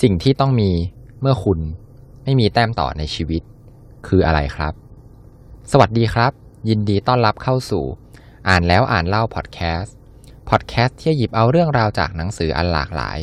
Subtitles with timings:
[0.00, 0.70] สิ่งที่ต้องมี
[1.20, 1.58] เมื่อคุณ
[2.24, 3.42] ไม่มีแต้มต่อในชีวิต
[4.06, 4.72] คืออะไรครับ
[5.72, 6.32] สวัสดีครับ
[6.68, 7.84] ยินดีต้อนรับเข้าสู่
[8.48, 9.94] อ่านแล้วอ่านเล่าพอดแคสต์
[10.48, 13.18] พอดแคสต์ที่หยิบเอาเรื่องราวจากหนังสืออันหลากหลาย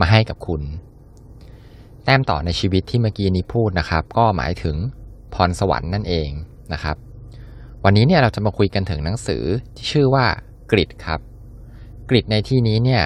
[0.00, 0.62] มาให้กับคุณ
[2.04, 4.76] แต้มต่อในชีวิตที่เมื่อกี้นี้พูดนะครับ ก็หมายถึง
[5.34, 6.30] พรสวรรค์นั่นเอง
[6.72, 6.96] นะครับ
[7.84, 9.44] วันนี้เนี่ยเราจะมาคุยกันถึงหนังสือ
[9.76, 10.26] ที่ชื่อว่า
[10.70, 11.20] กริดครับ
[12.08, 13.02] Grit ในที่นี้เนี่ย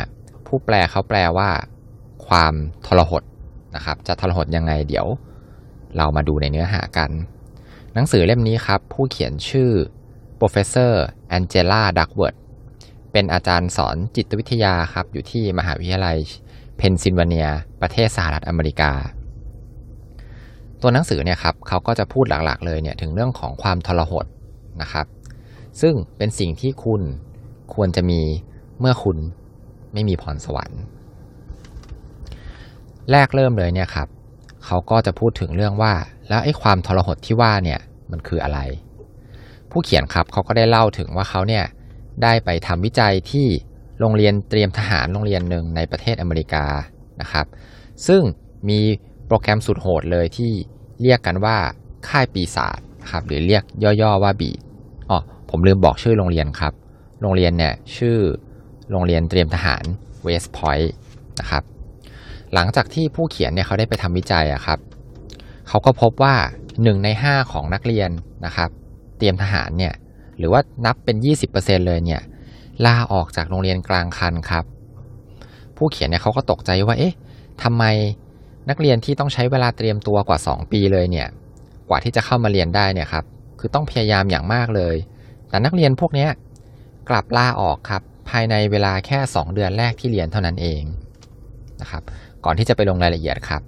[0.47, 1.51] ผู้แปลเขาแปลว่า
[2.29, 2.55] ความ
[2.87, 3.23] ทรหด
[3.75, 5.07] นะครับ จะทรหดยังไงเดี๋ยว
[5.97, 7.11] เรามาดูในเนื้อหากัน
[7.95, 9.71] หนังสือเล่มนี้ครับ ผู้เขียนชื่อ
[10.39, 10.93] professor
[11.37, 12.39] Angela Duckworth
[13.13, 16.17] เป็นอาจารย์สอนจิตวิทยาครับ อยู่ที่มหาวิทยาลัย
[16.77, 17.49] เพนซิลเวเนีย
[17.81, 18.93] ประเทศสหรัฐอเมริกา
[20.83, 24.27] ตัวหนังสือเนี่ยครับเขาก็จะพูดหลักๆ เลยเนี่ยถึงเรื่องของความทรหด
[24.83, 25.07] นะครับ
[25.81, 27.03] ซึ่งเป็นสิ่งที่คุณ
[27.75, 28.21] ควรจะมี
[28.81, 29.17] เมื่อคุณ
[29.93, 30.83] ไม่มีพรสวรรค์
[33.11, 34.09] แรกเริ่มเลยเนี่ยครับ
[34.65, 35.93] เขาก็จะพูดถึงเรื่องว่า
[36.29, 38.59] แล้วไอ้ความทรหดที่ว่าเนี่ยมันคืออะไร
[39.71, 41.65] ผู้เขียนครับเขาก็ได้เล่าถึงว่าเขาเนี่ย
[42.23, 43.47] ได้ไปทำวิจัยที่
[44.01, 46.65] โรงเรียนเตรียมทหารโรงเรียนหนึ่งในประเทศอเมริกา
[47.21, 47.47] นะครับ
[48.07, 48.23] ซึ่ง
[48.69, 48.81] มี
[49.27, 50.53] โปรแกรมสุดโหดเลยที่
[51.03, 51.57] เรียกกันว่า
[52.09, 53.63] ค่ายปีศาจครับหรือเรียก
[54.03, 54.51] ย่อๆว่าบี
[55.11, 55.19] อ๋อ
[55.51, 56.73] ผมลืมบอกชื่อโรงเรียนครับ
[57.21, 58.19] โรงเรียนเนี่ยชื่อ
[58.91, 59.85] โรงเรียนเตรียมทหาร
[60.23, 60.95] เวสต์พอยต์
[61.41, 61.63] นะครับ
[62.55, 64.79] หลังจากที่ผู้เขียนเนี่ยเขาได้ไปทำวิจัยอะครับ
[65.69, 66.35] เขาก็พบว่า
[66.83, 68.11] หนึ่งในห้าของนักเรียน
[68.45, 68.71] นะครับ
[69.19, 69.95] เตรียมทหารเนี่ย
[70.39, 71.17] หรือว่านับเป็น
[71.53, 72.23] 20%เลยเนี่ย
[72.85, 74.65] ลาออกจากโรงเรียนกลางคันครับ
[75.77, 77.15] ผู้เขียนเนี่ยเขาก็ตกใจว่าเอ๊ะ
[77.63, 77.85] ทำไม
[78.71, 81.29] นักเรียนที่ต้องใช้เวลาเตรียมตัวกว่า 2 ปีเลยเนี่ย
[81.89, 83.25] กว่าที่จะเข้ามาเรียนได้เนี่ยครับ
[83.59, 84.97] คือต้องพยายามอย่างมากเลย
[85.49, 86.27] แต่นักเรียนพวกนี้
[87.09, 90.83] กลับลาออกครับภายในเวลาแค่ 2 เดือนแรกที่เรียนเท่านั้นเอง
[91.81, 92.03] นะครับ
[92.47, 93.63] ก่อนที่จะไปลงรายละเอียดครับ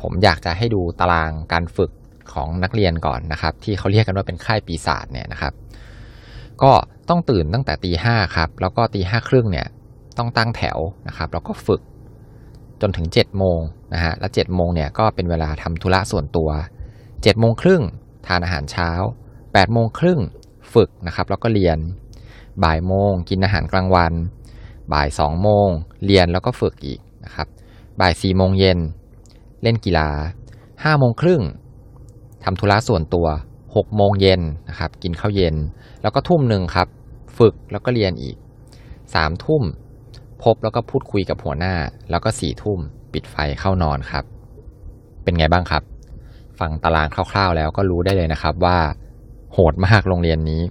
[0.00, 1.90] ผมอยากจะให้ดูตารางการฝึก
[2.32, 5.52] ของนักเรียนก่อนนะครับ ที่เขาเรียกกันว่าเป็นค่ายปีศาจเนี่ยนะครับ
[6.62, 6.72] ก็
[7.08, 9.66] ต้องตื่นตั้งแต่ตีห้าครับแล้วก็ตีห้าครึ่งเนี่ย
[10.18, 10.78] ต้องตั้งแถว
[11.08, 11.82] นะครับแล้วก็ฝึก
[12.80, 13.60] จนถึง7จ็ดโมง
[13.94, 16.50] นะฮะแล้ว7จ็ดโมงเนี่ยก็เป็นเวลาทำธุระส่วนตัว
[16.90, 17.82] 7จ็ดโมงครึ่ง
[18.26, 18.90] ทานอาหารเช้า
[19.26, 20.20] 8ปดโมงครึ่ง
[20.74, 21.78] ฝึกนะครับแล้วก็เรียน
[22.64, 24.12] บ่ายโมงกินอาหารกลางวัน
[24.92, 25.68] บ่ายสองโมง
[26.04, 27.46] เรียนแล้วก็ฝึกอีกนะครับ
[28.00, 28.78] บ่ายสี่โมงเย็น
[29.62, 30.08] เล่นกีฬา
[30.84, 31.42] ห้าโมงครึ่ง
[32.44, 33.26] ทำธุระส่วนตัว
[33.76, 35.54] หกโมงเย็นนะครับ กินข้าวเย็น
[36.02, 36.88] แล้วก็ทุ่มหนึ่งครับ
[37.38, 38.36] ฝึกแล้วก็เรียนอีก
[39.14, 39.62] สามทุ่ม
[40.42, 41.74] พบแล้วก็พูดคุยกับหัวหน้า
[42.10, 42.78] แล้วก็สี่ทุ่ม
[43.12, 44.24] ปิดไฟเข้านอนครับ
[45.22, 45.82] เป็นไงบ้างครับ
[46.58, 48.78] ฟังตารางคร่าวๆแล้วก็รู้ได้เลยนะครับว่า
[49.52, 50.62] โหดมากโรงเรียนนี้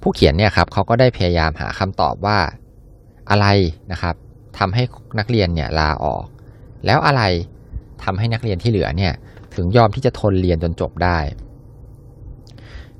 [0.00, 2.38] ผู้เขียนเนี่ยครับเขาก็ได้พยายามหาคำตอบว่า
[3.30, 3.46] อะไร
[3.92, 4.14] นะครับ
[4.58, 4.82] ทำให้
[5.18, 6.24] นักเรียนเนี่ยลาออก
[6.86, 7.22] แล้วอะไร
[8.04, 9.12] ทำให้นักเรียนที่เหลือเนี่ย
[9.54, 11.18] ถึงยอมที่จะทนเรียนจนจบได้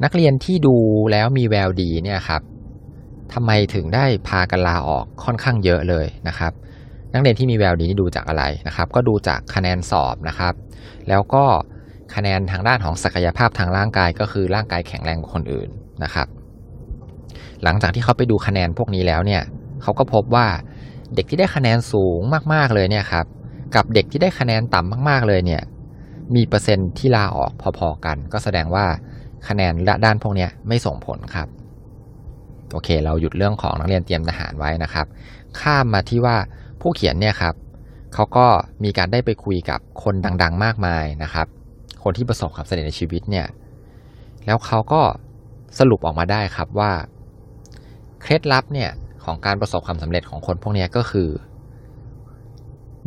[0.05, 0.77] นักเรียนที่ดู
[1.13, 2.43] แล้วมีแววดีเนี่ยครับ
[3.33, 6.53] ทำไมถึงได้พากันลาออกค่อนข้างเยอะเลยนะครับ
[7.13, 10.55] นักเรียนที่มีแววดีนี่ดูจากอะไรนะครับ ก็ดูจากคะแนนสอบนะครับ
[11.09, 11.45] แล้วก็
[12.15, 15.69] คะแนนทางด้านของศักยภาพทางร่างกายก็คือร่างกายแข็งแรงกว่าคนอื่น
[16.05, 16.27] นะครับ
[17.63, 19.43] หลังจากที่เขาไปดูคะแนนพวกนี้แล้วเนี่ย
[19.83, 20.47] เขาก็พบว่า
[21.15, 22.21] เด็กที่ได้คะแนนสูง
[22.53, 23.27] มากๆเลยเนี่ยครับ
[23.75, 25.63] กับเด็กที่ได้คะแนนต่ำมากๆเลยเนี่ย
[26.35, 28.87] มีเปอร์เซ็นต์ที่ลาออกพอๆกัน ก็แสดงว่า
[29.49, 29.73] คะแนน
[30.05, 31.49] ด้านพวกนี้ไม่ส่งผลครับ
[32.73, 35.07] โอเค เราหยุดเรื่องของนักเรียนเตรียมทหารไว้นะครับ
[35.61, 36.37] ข้ามมาที่ว่า
[36.81, 37.55] ผู้เขียนเนี่ยครับ
[38.15, 38.47] เขาก็
[38.85, 41.47] มีการได้ไปคุยกับคนดัง ๆ มากมายนะครับ
[42.03, 43.47] คนที่ประสบความสำเร็จในชีวิตเนี่ย
[44.47, 45.03] แล้วเขาก็
[45.79, 46.93] สรุปออกมาได้ครับว่า
[48.21, 48.91] เคล็ดลับเนี่ย
[49.27, 51.29] ของการประสบความสำเร็จของคนพวกนี้ก็คือ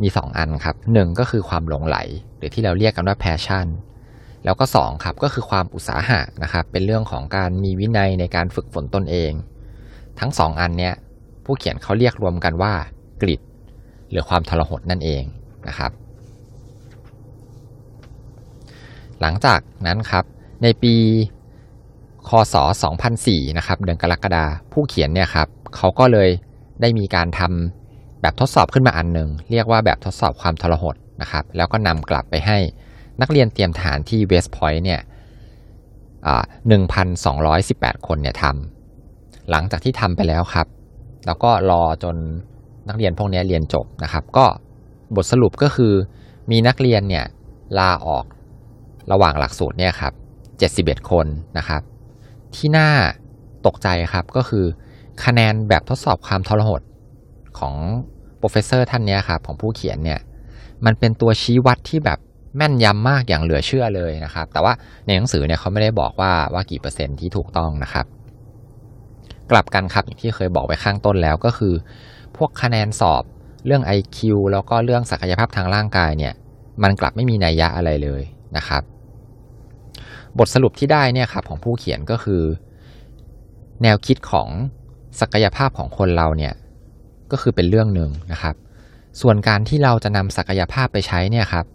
[0.02, 1.96] มีสองอันครับหนึ่งก็คือความหลงไหล
[2.36, 3.66] หรือที่เราเรียกกันว่า passion
[4.44, 9.32] แล้วก็สองครับก็คือความอุตสาหะนะครับ เป็นเรื่องของการมีวินัยในการฝึกฝนตนเอง
[10.20, 10.94] ทั้งสองอันเนี้ย
[11.44, 12.72] ผู้เขียนเขาเรียกรวมกันว่า
[13.22, 13.40] กริด
[14.10, 15.22] หรือความทรหดนั่นเอง
[15.68, 15.92] นะครับ
[19.20, 20.24] หลังจากนั้นครับ
[20.62, 20.94] ในปี
[22.28, 22.54] คศ
[23.06, 26.28] 2004 นะครับ เดือนกรกฎาผู้เขียนเนี่ยครับเขาก็เลย
[26.80, 32.58] ได้มีการทำแบบทดสอบขึ้นมาอันหนึ่งเรียกว่าแบบทดสอบความทรหดนะครับ แล้วก็นำกลับไปให้
[33.20, 35.00] นักเรียนเตรียมฐานที่เวสต์พอยต์เนี่ย
[36.68, 40.66] หนึ่งพันสองร้อยสิบแปดคนเนี่ยทำหลังจากที่ทำไปแล้วครับ
[41.26, 42.16] แล้วก็รอจน
[42.88, 44.46] นักเรียนพวกนี้เรียนจบนะครับ ก็
[45.16, 45.92] บทสรุปก็คือ
[46.50, 47.24] มีนักเรียนเนี่ย
[47.78, 48.24] ลาออก
[49.12, 50.12] ระหว่างหลักสูตรเนี่ยครับ
[50.58, 51.26] เจ็ดสิบเอ็ดคน
[51.58, 51.82] นะครับ
[52.56, 52.88] ที่น่า
[53.66, 54.64] ตกใจครับก็คือ
[55.24, 56.82] คะแนนแบบทดสอบความทรหด
[57.58, 57.74] ของ
[58.38, 60.20] professor ท่านนี้ครับของผู้เขียนเนี่ย
[60.84, 62.18] มันเป็นตัวชี้วัดที่แบบ
[62.56, 64.72] แม่นยำมากอย่างเหลือเชื่อเลยนะครับ แต่ว่า
[65.06, 68.06] ในหนังสือเนี่ยเขาไม่ได้บอกว่าว่ากี่เปอร์เซ็นต์ที่ถูกต้องนะครับ
[69.50, 71.74] กลับกันครับอย่างที่เคยบอกไว้ข้างต้นแล้วก็คือ
[72.36, 73.22] พวกคะแนนสอบ
[73.66, 74.18] เรื่อง IQ
[74.52, 76.34] แล้วก็เรื่องศักยภาพทางร่างกายเนี่ย
[76.82, 78.22] มันกลับไม่มีนัยยะอะไรเลย
[78.56, 78.82] นะครับ
[80.38, 82.42] บทสรุปที่ได้เนี่ยครับของผู้เขียนก็คือ
[83.82, 84.48] แนวคิดของ
[85.20, 86.54] ศักยภาพของคนเราเนี่ย
[87.30, 88.54] ก็คือเป็นเรื่องหนึ่งนะครับ
[89.20, 91.66] ส่วนการที่เราจะนำศักยภาพไปใช้เนี่ยครับ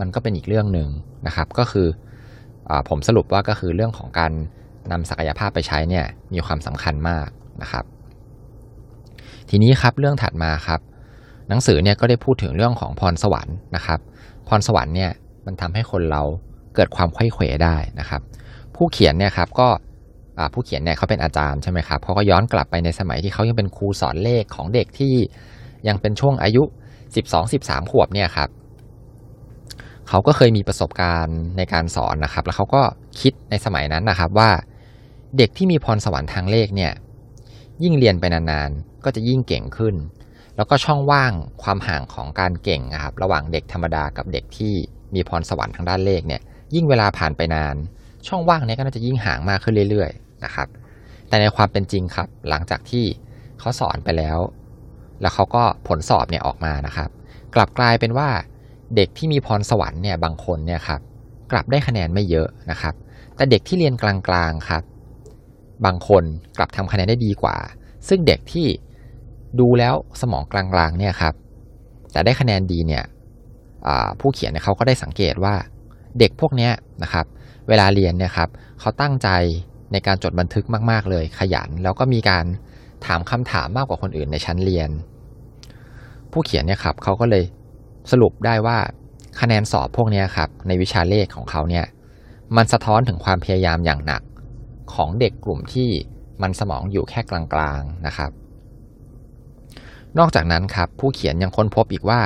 [0.00, 0.88] มันก็เป็นอีกเรื่องหนึ่ง
[1.26, 1.86] นะครับ ก็คือ
[2.68, 4.32] อผมสรุปว่าก็คือเรื่องของการ
[4.92, 7.28] นำศักยภาพไปใช้เนี่ยมีความสำคัญมาก
[7.62, 7.84] นะครับ
[9.50, 10.80] ทีนี้ครับเรื่องถัดมาครับ
[11.48, 14.00] หนังสือเนี่ยก็ได้พูดถึงเรื่องของพรสวรรค์นะครับ
[14.48, 15.10] พรสวรรค์เนี่ย
[15.46, 16.22] มันทำให้คนเรา
[16.74, 18.20] เกิดความไข้เขวได้นะครับ
[18.76, 19.68] ผู้เขียนเนี่ยครับก็
[20.52, 25.14] ผู้เขียนเนี่ยเขาเป็นอาจารย์ใช่ไหมครับเขาก็ย้อนกลับไปในสมัยที่เขายังเป็นครูสอนเลขของเด็กที่
[25.88, 26.62] ยังเป็นช่วงอายุ
[27.26, 28.48] 12-13 ขวบเนี่ยครับ
[30.08, 32.82] เขาก็เคยมีประสบการณ์ในการสอนนะครับ แล้วเขาก็
[33.20, 34.50] คิดในสมัยนั้นนะครับว่า
[35.38, 36.92] เด็กที่มีพรสวรรค์ทางเลขเนี่ย
[37.82, 39.94] ยิ่งเรียนไปนานๆ ก็จะยิ่งเก่งขึ้น
[40.56, 41.32] แล้วก็ช่องว่าง
[41.62, 44.74] ความห่างของการเก่งนะครับ ระหว่างเด็กธรรมดากับเด็กที่
[45.14, 46.42] มีพรสวรรค์ทางด้านเลขเนี่ย
[46.74, 47.76] ยิ่งเวลาผ่านไปนาน
[48.26, 50.68] ช่องว่างนี้ก็น่าจะยิ่งห่างมากขึ้นเรื่อยๆนะครับ
[51.28, 53.04] แต่ในความเป็นจริงครับ หลังจากที่
[53.58, 54.38] เขาสอนไปแล้ว
[55.20, 57.10] แล้วเขาก็ผลสอบเนี่ยออกมานะครับ
[57.54, 58.28] กลับกลายเป็นว่า
[58.96, 61.00] เด็กที่มีพรสวรรค์เนี่ยบางคนเนี่ยครับ
[61.52, 62.94] กลับได้คะแนนไม่เยอะนะครับ
[63.36, 64.82] แต่เด็กที่เรียนกลางๆครับ
[65.84, 66.24] บางคน
[66.58, 67.56] กลับทำคะแนนได้ดีกว่า
[68.08, 68.66] ซึ่งเด็กที่
[69.60, 71.34] ดูแล้วสมองกลางๆเนี่ยครับ
[72.12, 73.04] แต่ได้คะแนนดีเนี่ย
[74.20, 75.54] ผู้เขียนเนี่ยเขาก็ได้สังเกตว่า
[76.18, 76.70] เด็กพวกนี้
[77.02, 77.26] นะครับ
[77.68, 78.48] เวลาเรียนเนี่ยครับ
[78.80, 79.28] เขาตั้งใจ
[79.92, 82.44] ในการจดบันทึกมาก ๆ เลยขยัน แล้วก็มีการ
[83.06, 84.90] ถามคำถามมากกว่าคนอื่นในชั้นเรียน
[86.32, 87.44] ผู้เขียนเนี่ยครับเขาก็เลย
[88.10, 88.78] สรุปได้ว่า
[89.40, 91.86] คะแนนสอบพวกนี้ครับในวิชาเลขของเขาเนี่ย
[92.56, 94.22] มันสะท้อนถึงความพยายามอย่างหนัก
[94.94, 95.88] ของเด็กกลุ่มที่
[96.42, 98.30] มันสมองอยู่แค่กลางๆนะครับ
[100.18, 102.20] นอกจากนั้นครับผู้เขียนยังค้นพบอีกว่า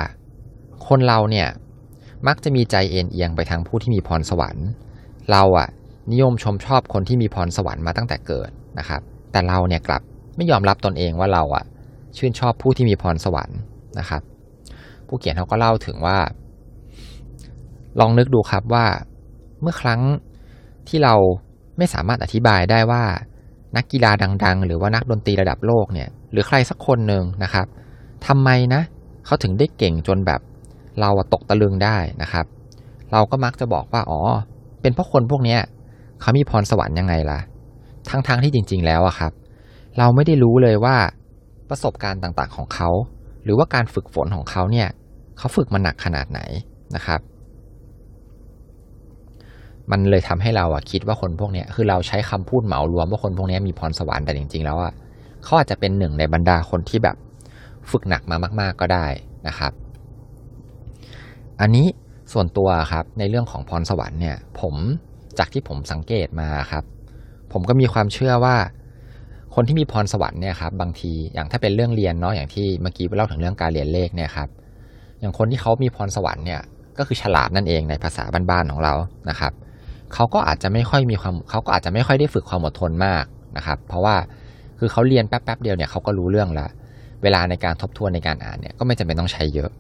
[0.89, 1.49] คนเราเนี่ย
[2.27, 4.67] มักจะมีใจเอ็นเอียงไปทางผู้ที่มีพรสวรรค์
[5.31, 5.69] เราอะ
[6.13, 9.01] นิยมชมชอบคนที่มีพรสวรรค์มาตั้งแต่เกิดนะครับ
[9.33, 10.03] แต่เราเนี่ยกลับ
[10.37, 11.65] ไม่ยอมรับตนเองว่าเราอะ
[12.17, 13.59] ชื่นชอบผู้ที่มีพรสวรรค์
[13.99, 14.23] นะครับ
[15.09, 16.19] ผู้เขียนเขาก็เล่าถึงว่า
[18.01, 18.87] ลองนึกดูครับว่า
[19.63, 20.01] เมื่อครั้ง
[20.89, 21.15] ที่เรา
[21.79, 23.03] ไม่สามารถอธิบายได้ว่า
[23.77, 24.11] นักกีฬา
[24.45, 27.67] ดัง ๆ หรือว่านักดนตรีระดับโลกเนี่ย หรือใครสักคนหนึ่งนะครับ
[28.27, 28.83] ทำไมนะ
[29.27, 30.41] เขาถึงได้เก่งจนแบบ
[31.01, 32.47] เราตกตะลึงได้นะครับ
[33.13, 34.21] เราก็มักจะบอกว่าอ๋อ
[34.81, 35.57] เป็นเพราะคนพวกนี้
[36.21, 37.41] เขามีพรสวรรค์ยังไงล่ะ
[38.11, 39.33] ทั้งๆทที่จริง ๆ แล้วอะครับ
[39.99, 40.97] เราไม่ได้รู้เลยว่า
[41.71, 42.91] ประสบการณ์ต่างๆของเขา
[43.45, 44.89] หรือว่าการฝึกฝนของเขาเนี่ย
[45.39, 46.41] เขาฝึกมาหนักขนาดไหน
[46.95, 47.21] นะครับ
[49.91, 54.93] มันเลยทำให้เราอะคิดว่าคนพวกนี้คือเราใช้คำพูดเหมารวมว่าคนพวกนี้มีพรสวรรค์แต่จริง ๆ แล้วอะ
[55.45, 57.17] เขาอาจจะเป็นหนึ่งในบรรดาคนที่แบบ
[57.91, 59.07] ฝึกหนักมามาก ๆก็ได้
[59.49, 59.73] นะครับ
[61.61, 61.87] อันนี้
[62.33, 64.75] ส่วนตัวครับในเรื่องของพรสวรรค์เนี่ย ผม
[65.39, 66.85] จากที่ผมสังเกตมาครับ
[67.53, 68.57] ผมก็มีความเชื่อว่า
[69.55, 74.49] คนที่มีพรสวรรค์เนี่ยครับบางทีอย่างถ้าเป็นเรื่องเรียนเนาะอย่างที่เมื่อกี้เล่าถึงเรื่องการเรียนเลขเนี่ยครับ
[75.21, 76.61] อย่างคนที่เขามีพรสวรรค์เนี่ย
[76.99, 78.95] ก็คือฉลาดนั่นเองในภาษาบ้านๆของเรา
[79.29, 79.53] นะครับ
[80.15, 83.25] เขาก็อาจจะไม่ค่อยมีความเขาก็อาจจะไม่ค่อยได้ฝึกความอดทนมาก
[83.57, 84.17] นะครับ เพราะว่า
[84.79, 86.67] คือเขาเรียนแป๊บๆเดียวเนี่ยเขาก็รู้เรื่องละ
[87.23, 89.71] เวลาในการทบทวนในการอ่านเนี่ยก็ไม่จำเป็นต้องใช้เยอะ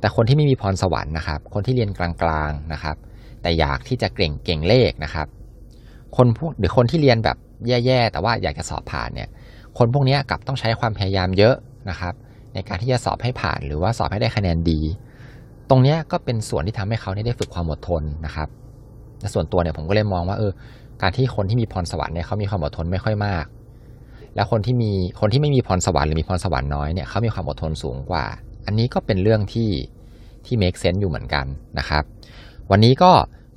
[0.00, 2.96] แต่คนที่ไม่มีพรสวรรค์นะครับ คนที่เรียนกลางๆนะครับ
[3.42, 5.26] แต่อยากที่จะเก่งเก่งเลขนะครับ
[6.16, 7.36] คนพวกหรือคนที่เรียนแบบ
[7.68, 9.28] แย่ๆแต่ว่าอยากจะสอบผ่านเนี่ย
[9.78, 11.54] คนพวกนี้กลับต้องใช้ความพยายามเยอะ
[11.90, 12.14] นะครับ
[12.54, 14.80] ในการที่จะสอบให้ผ่านหรือว่าสอบให้ได้คะแนนดี
[15.70, 18.48] ตรงนี้ก็เป็นส่วนที่ทำให้เขาได้ฝึกความอดทนนะครับ
[19.20, 20.52] และส่วนตัวเนี่ยผมก็เลยมองว่าเออ
[21.02, 23.46] การที่คนที่มีพรสวรรค์เนี่ยเขามีความอดทนไม่ค่อยมาก
[24.34, 24.90] แล้วคนที่มี
[25.20, 28.24] คนที่ไม่มีพรสวรรค์หรือมีพรสวรรค์น้อยเนี่ยเขามีความอดทนสูงกว่า
[28.68, 29.70] อันนี้ก็เป็นเรื่องที่
[30.46, 31.46] ที่ make sense อยู่เหมือนกัน
[31.78, 32.04] นะครับ
[32.70, 33.12] วันนี้ก็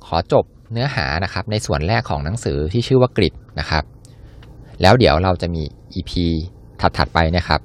[0.06, 3.84] ขอจบเนื้อหานะครับในส่วนแรกของหนังสือที่ชื่อว่ากริดนะครับ
[4.82, 5.62] แล้วเดี๋ยวเราจะมี
[5.94, 6.12] EP
[6.80, 7.60] ถัดๆไปนะครับ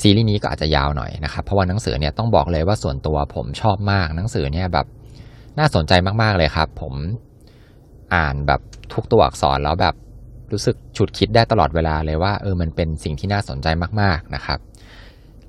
[0.00, 4.86] ซีรีส์นี้ก็อาจจะยาวหน่อยนะครับ เพราะว่าหนังสือเนี่ยต้องบอกเลยว่าส่วนตัวผมชอบมาก หนังสือเนี่ยแบบ
[5.58, 5.92] น่าสนใจ
[6.22, 6.94] มากๆเลยครับ ผม
[8.14, 8.60] อ่านแบบ
[8.92, 9.94] ทุกตัวอักษรแล้วแบบ
[10.52, 13.66] รู้สึกฉุดคิดได้ตลอดเวลาเลยว่าเออมันเป็นสิ่งที่น่าสนใจ
[14.00, 14.58] มากๆนะครับ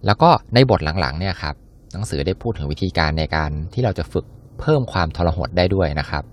[0.05, 1.55] แล้วก็ในบทหลังๆเนี่ยครับ
[1.93, 4.25] หนังสือได้พูดถึงวิธีการในการที่เราจะฝึก
[4.59, 6.23] เพิ่มความทรหดได้ด้วยนะครับ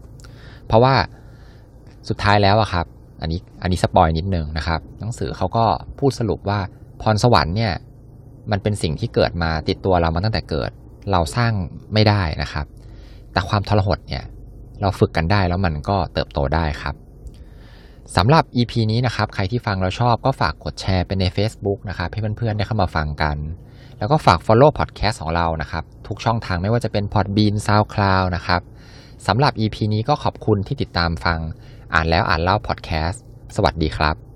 [0.66, 0.94] เพราะว่า
[2.08, 2.86] สุดท้ายแล้วอะครับ
[3.20, 5.64] อันนี้อันนี้สปอยนิดนึงนะครับ หนังสือเขาก็
[5.98, 6.60] พูดสรุปว่า
[7.02, 7.72] พรสวรรค์เนี่ย
[8.50, 10.70] มันเป็นสิ่งที่เกิดมาติดตัวเรามาตั้งแต่เกิด
[11.10, 11.52] เราสร้าง
[11.94, 12.66] ไม่ได้นะครับ
[13.32, 14.24] แต่ความทรหดเนี่ย
[14.80, 16.94] เราฝึกกันได้แล้วมันก็เติบโตได้ครับ
[18.16, 23.36] สำหรับ EP นี้นะครับ ใครที่ฟังแล้วชอบก็ฝากกดแชร์ไปใน Facebook นะครับให้เพื่อนๆได้เข้ามาฟังกัน
[23.98, 28.60] แล้วก็ฝาก Follow Podcast ของเรานะครับ ทุกช่องทางไม่ว่าจะเป็น Podbean SoundCloud นะครับ
[29.26, 31.38] สำหรับ EP นี้ก็ขอบคุณที่ติดตามฟัง
[31.94, 33.18] อ่านแล้วอ่านเล่า Podcast
[33.56, 34.27] สวัสดีครับ